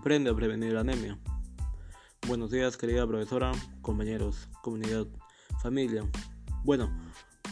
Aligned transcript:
Aprende 0.00 0.30
a 0.30 0.34
prevenir 0.34 0.72
la 0.72 0.80
anemia. 0.80 1.18
Buenos 2.26 2.50
días, 2.50 2.78
querida 2.78 3.06
profesora, 3.06 3.52
compañeros, 3.82 4.48
comunidad, 4.62 5.06
familia. 5.62 6.08
Bueno, 6.64 6.90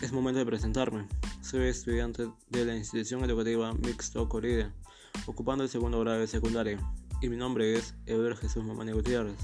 es 0.01 0.13
momento 0.13 0.39
de 0.39 0.47
presentarme. 0.47 1.07
Soy 1.43 1.69
estudiante 1.69 2.27
de 2.49 2.65
la 2.65 2.75
institución 2.75 3.23
educativa 3.23 3.75
Mixto 3.75 4.27
Corrida, 4.31 4.73
ocupando 5.27 5.63
el 5.63 5.69
segundo 5.69 6.01
grado 6.01 6.21
de 6.21 6.27
secundaria, 6.27 6.81
y 7.21 7.29
mi 7.29 7.37
nombre 7.37 7.75
es 7.75 7.95
Eber 8.07 8.35
Jesús 8.35 8.65
Mamani 8.65 8.93
Gutiérrez. 8.93 9.37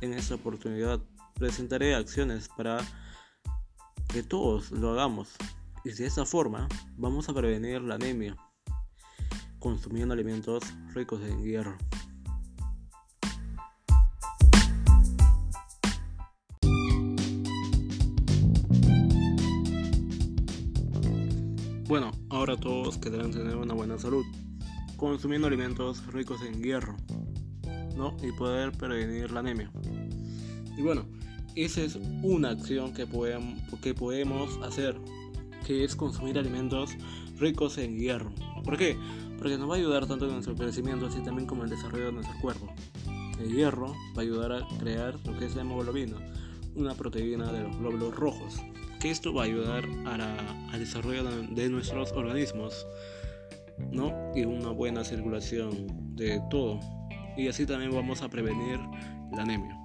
En 0.00 0.12
esta 0.12 0.36
oportunidad 0.36 1.00
presentaré 1.34 1.96
acciones 1.96 2.48
para 2.48 2.78
que 4.06 4.22
todos 4.22 4.70
lo 4.70 4.92
hagamos, 4.92 5.30
y 5.82 5.90
de 5.90 6.06
esta 6.06 6.24
forma 6.24 6.68
vamos 6.96 7.28
a 7.28 7.34
prevenir 7.34 7.82
la 7.82 7.96
anemia 7.96 8.36
consumiendo 9.58 10.14
alimentos 10.14 10.62
ricos 10.94 11.20
en 11.22 11.42
hierro. 11.42 11.76
Bueno, 21.90 22.12
ahora 22.28 22.56
todos 22.56 22.98
querrán 22.98 23.32
tener 23.32 23.56
una 23.56 23.74
buena 23.74 23.98
salud, 23.98 24.24
consumiendo 24.96 25.48
alimentos 25.48 26.06
ricos 26.06 26.40
en 26.42 26.62
hierro, 26.62 26.94
¿no? 27.96 28.16
Y 28.22 28.30
poder 28.30 28.70
prevenir 28.70 29.32
la 29.32 29.40
anemia. 29.40 29.72
Y 30.78 30.82
bueno, 30.82 31.04
esa 31.56 31.80
es 31.80 31.98
una 32.22 32.50
acción 32.50 32.94
que 32.94 33.08
podemos, 33.08 33.60
que 33.82 33.92
podemos 33.92 34.56
hacer, 34.62 35.00
que 35.66 35.82
es 35.82 35.96
consumir 35.96 36.38
alimentos 36.38 36.92
ricos 37.40 37.76
en 37.76 37.98
hierro. 37.98 38.32
¿Por 38.62 38.76
qué? 38.78 38.96
Porque 39.36 39.58
nos 39.58 39.68
va 39.68 39.74
a 39.74 39.78
ayudar 39.78 40.06
tanto 40.06 40.26
en 40.26 40.34
nuestro 40.34 40.54
crecimiento 40.54 41.06
así 41.06 41.20
también 41.24 41.48
como 41.48 41.64
en 41.64 41.70
el 41.72 41.76
desarrollo 41.76 42.06
de 42.06 42.12
nuestro 42.12 42.38
cuerpo. 42.40 42.72
El 43.40 43.52
hierro 43.52 43.96
va 44.16 44.18
a 44.18 44.20
ayudar 44.20 44.52
a 44.52 44.68
crear 44.78 45.18
lo 45.26 45.36
que 45.36 45.46
es 45.46 45.56
la 45.56 45.62
hemoglobina, 45.62 46.18
una 46.76 46.94
proteína 46.94 47.50
de 47.50 47.64
los 47.64 47.76
glóbulos 47.76 48.14
rojos, 48.14 48.62
que 49.00 49.10
esto 49.10 49.32
va 49.32 49.42
a 49.42 49.46
ayudar 49.46 49.84
al 50.04 50.78
desarrollo 50.78 51.24
de 51.24 51.68
nuestros 51.70 52.12
organismos, 52.12 52.86
¿no? 53.90 54.14
Y 54.34 54.44
una 54.44 54.70
buena 54.70 55.02
circulación 55.02 56.16
de 56.16 56.40
todo. 56.50 56.78
Y 57.36 57.48
así 57.48 57.64
también 57.64 57.92
vamos 57.92 58.20
a 58.22 58.28
prevenir 58.28 58.78
la 59.32 59.42
anemia. 59.42 59.76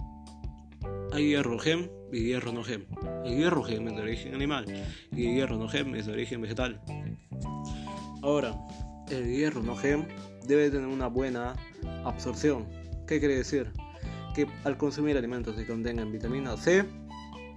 Hay 1.14 1.30
hierro 1.30 1.58
gem 1.58 1.90
y 2.12 2.26
hierro 2.26 2.52
no 2.52 2.64
gem. 2.64 2.86
El 3.24 3.38
hierro 3.38 3.64
gem 3.64 3.88
es 3.88 3.96
de 3.96 4.02
origen 4.02 4.36
animal 4.36 4.66
y 5.14 5.28
el 5.28 5.36
hierro 5.36 5.58
no 5.58 5.70
gem 5.70 5.96
es 5.96 6.08
de 6.08 6.12
origen 6.12 6.42
vegetal. 6.42 6.82
Ahora, 8.22 8.54
el 9.10 9.34
hierro 9.34 9.64
no 9.64 9.78
gem 9.78 10.06
debe 10.46 10.70
tener 10.70 10.88
una 10.88 11.08
buena 11.08 11.56
absorción. 12.04 12.68
¿Qué 13.08 13.20
quiere 13.20 13.38
decir? 13.38 13.72
Que 14.34 14.46
al 14.66 14.78
consumir 14.78 15.18
alimentos 15.18 15.56
que 15.56 15.66
contengan 15.66 16.12
vitamina 16.12 16.58
C, 16.58 16.84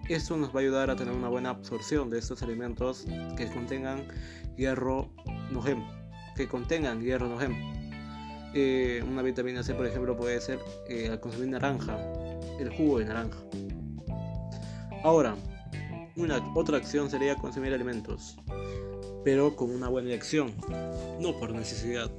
esto 0.09 0.37
nos 0.37 0.51
va 0.51 0.61
a 0.61 0.62
ayudar 0.62 0.91
a 0.91 0.97
tener 0.97 1.14
una 1.14 1.28
buena 1.28 1.51
absorción 1.51 2.11
de 2.11 2.19
estos 2.19 2.42
alimentos 2.42 3.05
que 3.37 3.47
contengan 3.47 4.06
hierro 4.56 5.11
no 5.50 5.62
gem, 5.62 5.84
que 6.37 6.48
contengan 6.48 7.00
hierro 7.00 7.28
no 7.28 7.39
gem. 7.39 7.55
Eh, 8.55 9.05
una 9.06 9.23
vitamina 9.23 9.62
C, 9.62 9.75
por 9.75 9.87
ejemplo, 9.87 10.17
puede 10.17 10.41
ser 10.41 10.59
eh, 10.89 11.09
al 11.11 11.20
consumir 11.20 11.48
naranja, 11.48 11.98
el 12.59 12.70
jugo 12.70 12.98
de 12.98 13.05
naranja. 13.05 13.39
Ahora, 15.05 15.37
una 16.17 16.43
otra 16.55 16.78
acción 16.78 17.11
sería 17.11 17.37
consumir 17.37 17.72
alimentos 17.72 18.37
pero 19.25 19.55
con 19.56 19.70
una 19.70 19.89
buena 19.89 20.09
elección, 20.09 20.55
no 21.20 21.39
por 21.39 21.53
necesidad. 21.53 22.11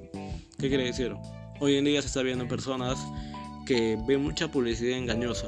¿Qué 0.59 0.69
quiere 0.69 0.85
decir? 0.85 1.15
Hoy 1.59 1.75
en 1.75 1.85
día 1.85 2.01
se 2.03 2.07
está 2.07 2.21
viendo 2.21 2.47
personas 2.47 2.99
que 3.65 3.97
ven 4.07 4.21
mucha 4.21 4.49
publicidad 4.51 4.97
engañosa. 4.97 5.47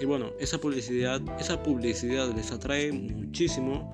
Y 0.00 0.04
bueno, 0.04 0.30
esa 0.38 0.58
publicidad, 0.58 1.20
esa 1.40 1.62
publicidad 1.62 2.34
les 2.34 2.52
atrae 2.52 2.92
muchísimo 2.92 3.90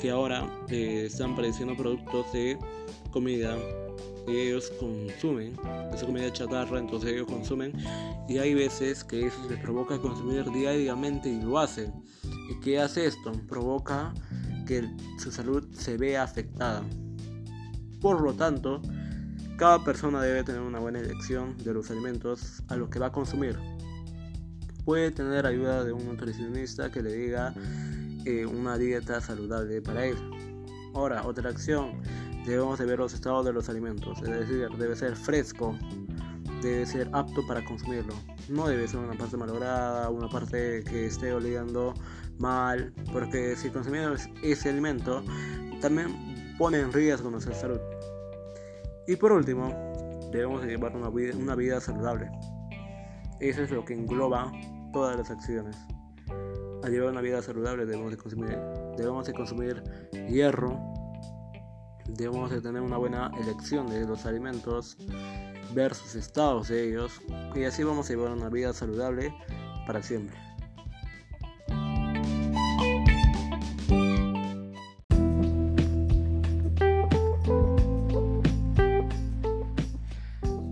que 0.00 0.10
ahora 0.10 0.48
eh, 0.68 1.04
están 1.06 1.32
apareciendo 1.32 1.76
productos 1.76 2.32
de 2.32 2.58
comida 3.10 3.56
que 4.26 4.48
ellos 4.48 4.72
consumen, 4.78 5.54
esa 5.92 6.06
comida 6.06 6.32
chatarra, 6.32 6.78
entonces 6.78 7.12
ellos 7.12 7.26
consumen 7.26 7.72
y 8.28 8.38
hay 8.38 8.54
veces 8.54 9.04
que 9.04 9.26
eso 9.26 9.36
les 9.50 9.58
provoca 9.58 9.98
consumir 9.98 10.44
diariamente 10.52 11.28
y 11.28 11.40
lo 11.40 11.58
hacen. 11.58 11.92
¿Y 12.50 12.60
qué 12.60 12.80
hace 12.80 13.06
esto? 13.06 13.32
Provoca 13.48 14.14
que 14.66 14.88
su 15.18 15.30
salud 15.30 15.64
se 15.72 15.96
vea 15.96 16.22
afectada. 16.22 16.82
Por 18.00 18.20
lo 18.20 18.32
tanto, 18.34 18.80
cada 19.56 19.84
persona 19.84 20.20
debe 20.22 20.44
tener 20.44 20.60
una 20.60 20.78
buena 20.78 21.00
elección 21.00 21.56
de 21.58 21.74
los 21.74 21.90
alimentos 21.90 22.62
a 22.68 22.76
los 22.76 22.88
que 22.88 22.98
va 22.98 23.06
a 23.06 23.12
consumir. 23.12 23.58
Puede 24.84 25.10
tener 25.10 25.46
ayuda 25.46 25.84
de 25.84 25.92
un 25.92 26.04
nutricionista 26.06 26.90
que 26.90 27.02
le 27.02 27.12
diga 27.12 27.54
eh, 28.24 28.46
una 28.46 28.76
dieta 28.78 29.20
saludable 29.20 29.80
para 29.80 30.06
él. 30.06 30.16
Ahora, 30.94 31.24
otra 31.24 31.50
acción, 31.50 32.02
debemos 32.44 32.78
de 32.78 32.86
ver 32.86 32.98
los 32.98 33.14
estados 33.14 33.44
de 33.44 33.52
los 33.52 33.68
alimentos, 33.68 34.20
es 34.22 34.28
decir, 34.28 34.68
debe 34.76 34.96
ser 34.96 35.16
fresco, 35.16 35.76
debe 36.62 36.84
ser 36.86 37.08
apto 37.12 37.46
para 37.46 37.64
consumirlo. 37.64 38.14
No 38.48 38.66
debe 38.68 38.88
ser 38.88 39.00
una 39.00 39.14
parte 39.14 39.36
malograda, 39.36 40.10
una 40.10 40.28
parte 40.28 40.82
que 40.84 41.06
esté 41.06 41.32
oliendo 41.32 41.94
mal, 42.38 42.92
porque 43.12 43.56
si 43.56 43.70
consumimos 43.70 44.28
ese 44.42 44.70
alimento 44.70 45.22
también 45.80 46.54
pone 46.58 46.80
en 46.80 46.92
riesgo 46.92 47.30
nuestra 47.30 47.54
salud. 47.54 47.80
Y 49.06 49.16
por 49.16 49.32
último, 49.32 49.68
debemos 50.30 50.64
llevar 50.64 50.96
una 50.96 51.10
vida, 51.10 51.36
una 51.36 51.54
vida 51.54 51.80
saludable. 51.80 52.30
Eso 53.42 53.64
es 53.64 53.72
lo 53.72 53.84
que 53.84 53.92
engloba 53.92 54.52
todas 54.92 55.18
las 55.18 55.28
acciones. 55.28 55.76
Al 56.84 56.92
llevar 56.92 57.10
una 57.10 57.20
vida 57.20 57.42
saludable 57.42 57.84
debemos 57.84 58.12
de 58.12 58.16
consumir, 58.16 58.56
debemos 58.96 59.26
de 59.26 59.32
consumir 59.32 59.82
hierro, 60.28 60.78
debemos 62.06 62.52
de 62.52 62.60
tener 62.60 62.80
una 62.80 62.98
buena 62.98 63.32
elección 63.40 63.88
de 63.88 64.06
los 64.06 64.26
alimentos, 64.26 64.96
ver 65.74 65.92
sus 65.92 66.14
estados 66.14 66.68
de 66.68 66.88
ellos 66.88 67.20
y 67.56 67.64
así 67.64 67.82
vamos 67.82 68.08
a 68.08 68.12
llevar 68.12 68.30
una 68.30 68.48
vida 68.48 68.72
saludable 68.72 69.34
para 69.88 70.00
siempre. 70.04 70.36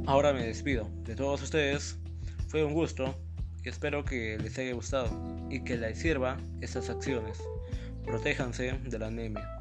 Ahora 0.07 0.33
me 0.33 0.47
despido 0.47 0.89
de 1.03 1.17
todos 1.17 1.43
ustedes. 1.43 2.00
Fue 2.50 2.65
un 2.65 2.75
gusto 2.75 3.15
espero 3.62 4.05
que 4.05 4.37
les 4.38 4.59
haya 4.59 4.72
gustado 4.72 5.09
y 5.50 5.62
que 5.62 5.77
les 5.77 5.97
sirva 5.97 6.37
estas 6.61 6.91
acciones. 6.91 7.38
Protéjanse 8.05 8.72
de 8.72 8.99
la 8.99 9.06
anemia. 9.06 9.59